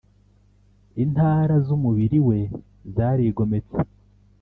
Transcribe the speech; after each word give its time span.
intara 1.03 1.55
z'umubiri 1.65 2.19
we 2.27 2.39
zarigometse, 2.95 3.79